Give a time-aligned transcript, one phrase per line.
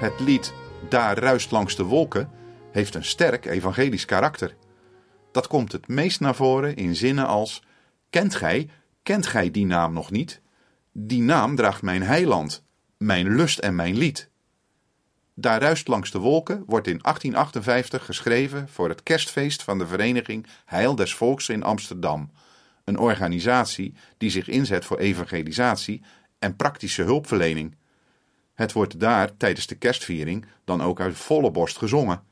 [0.00, 0.52] Het lied
[0.88, 2.30] Daar ruist langs de wolken
[2.72, 4.56] heeft een sterk evangelisch karakter.
[5.32, 7.62] Dat komt het meest naar voren in zinnen als:
[8.10, 8.68] Kent gij,
[9.02, 10.40] kent gij die naam nog niet?
[10.92, 12.64] Die naam draagt mijn heiland,
[12.96, 14.30] mijn lust en mijn lied.
[15.34, 20.46] Daar ruist langs de wolken wordt in 1858 geschreven voor het kerstfeest van de vereniging
[20.64, 22.30] Heil des Volks in Amsterdam,
[22.84, 26.02] een organisatie die zich inzet voor evangelisatie
[26.38, 27.76] en praktische hulpverlening.
[28.54, 32.22] Het wordt daar tijdens de kerstviering dan ook uit volle borst gezongen.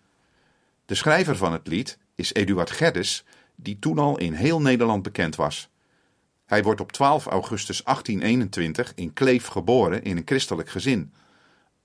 [0.84, 5.36] De schrijver van het lied is Eduard Geddes, die toen al in heel Nederland bekend
[5.36, 5.70] was.
[6.46, 11.12] Hij wordt op 12 augustus 1821 in Kleef geboren in een christelijk gezin.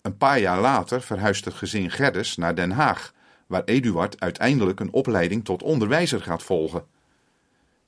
[0.02, 3.13] Een paar jaar later verhuist het gezin Geddes naar Den Haag,
[3.48, 6.85] waar Eduard uiteindelijk een opleiding tot onderwijzer gaat volgen.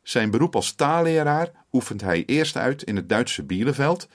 [0.01, 4.07] Zijn beroep als taalleraar oefent hij eerst uit in het Duitse Bielefeld,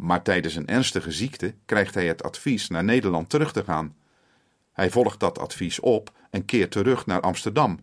[0.00, 3.96] maar tijdens een ernstige ziekte krijgt hij het advies naar Nederland terug te gaan.
[4.72, 7.78] Hij volgt dat advies op en keert terug naar Amsterdam.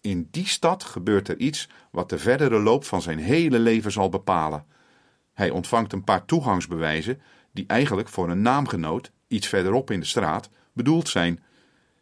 [0.00, 4.08] In die stad gebeurt er iets wat de verdere loop van zijn hele leven zal
[4.08, 4.64] bepalen.
[5.32, 10.50] Hij ontvangt een paar toegangsbewijzen die eigenlijk voor een naamgenoot, iets verderop in de straat,
[10.72, 11.42] bedoeld zijn.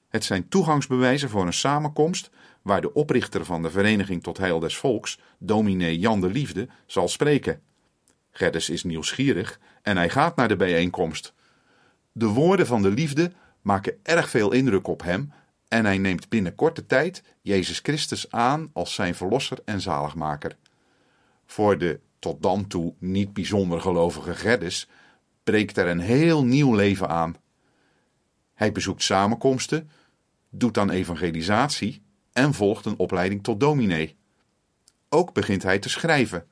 [0.09, 2.31] Het zijn toegangsbewijzen voor een samenkomst
[2.63, 7.09] waar de oprichter van de Vereniging tot Heil des Volks, dominee Jan de Liefde, zal
[7.09, 7.70] spreken.
[8.41, 11.33] Gerdes is nieuwsgierig en hij gaat naar de bijeenkomst.
[12.13, 15.33] De woorden van de liefde maken erg veel indruk op hem
[15.69, 20.57] en hij neemt binnen korte tijd Jezus Christus aan als zijn verlosser en zaligmaker.
[21.47, 24.89] Voor de tot dan toe niet bijzonder gelovige Gerdes
[25.45, 27.37] breekt er een heel nieuw leven aan.
[28.55, 29.91] Hij bezoekt samenkomsten,
[30.51, 32.03] doet dan evangelisatie
[32.33, 34.17] en volgt een opleiding tot dominee.
[35.09, 36.50] Ook begint hij te schrijven.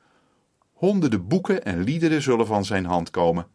[0.78, 3.46] Honderden boeken en liederen zullen van zijn hand komen.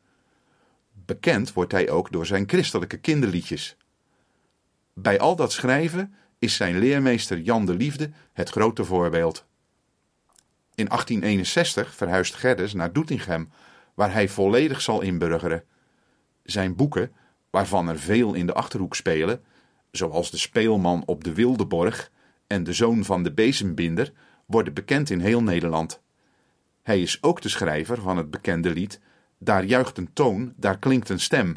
[0.91, 3.78] Bekend wordt hij ook door zijn christelijke kinderliedjes.
[4.94, 9.45] Bij al dat schrijven is zijn leermeester Jan de Liefde het grote voorbeeld.
[10.75, 13.50] In 1861 verhuist Gerdes naar Doetinchem,
[13.94, 15.63] waar hij volledig zal inburgeren.
[16.44, 17.12] Zijn boeken,
[17.50, 19.44] waarvan er veel in de achterhoek spelen,
[19.91, 22.12] zoals De Speelman op de Wildeborg
[22.47, 24.13] en De Zoon van de Bezembinder,
[24.45, 26.02] worden bekend in heel Nederland.
[26.83, 28.99] Hij is ook de schrijver van het bekende lied
[29.38, 31.55] Daar juicht een toon, daar klinkt een stem.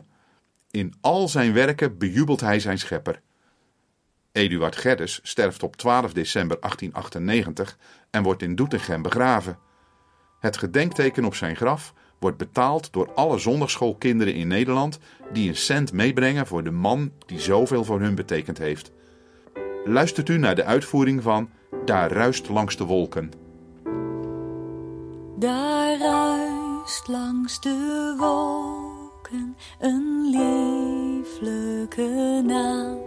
[0.70, 3.20] In al zijn werken bejubelt hij zijn schepper.
[4.32, 7.78] Eduard Gerdes sterft op 12 december 1898
[8.10, 9.58] en wordt in Doetinchem begraven.
[10.40, 14.98] Het gedenkteken op zijn graf wordt betaald door alle zondagschoolkinderen in Nederland
[15.32, 18.92] die een cent meebrengen voor de man die zoveel voor hun betekend heeft.
[19.84, 21.50] Luistert u naar de uitvoering van
[21.84, 23.45] Daar ruist langs de wolken.
[25.38, 32.98] Daar ruist langs de wolken een lieflijke naam,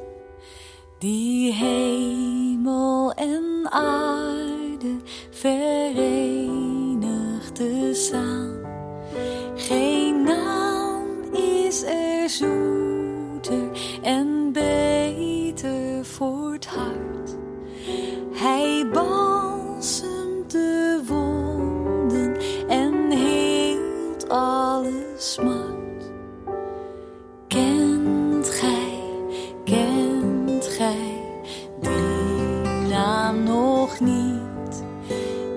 [1.00, 4.98] die hemel en aarde
[5.32, 6.36] verenigt
[7.56, 8.39] te samen.
[33.32, 34.84] Nog niet?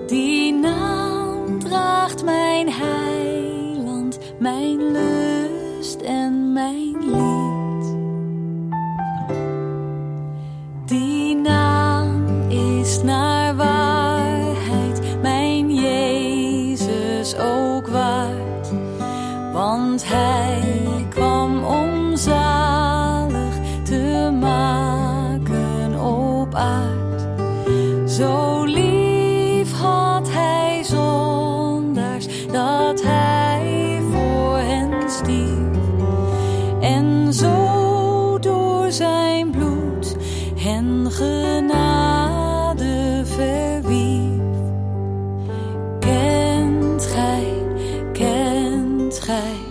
[0.07, 6.92] Die naam draagt mijn heiland, mijn lust en mijn
[49.23, 49.62] Kent gij, kent gij